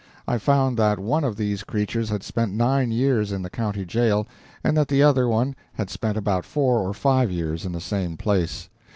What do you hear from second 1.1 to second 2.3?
of these creatures had